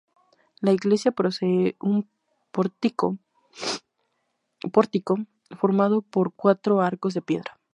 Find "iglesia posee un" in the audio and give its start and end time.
0.71-2.09